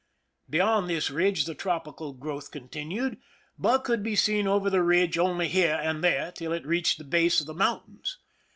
[0.49, 3.19] Be yond this ridge the tropical growth continued,
[3.59, 7.03] but could be seen over the ridge only here and there till it reached the
[7.03, 8.17] base of the mountains.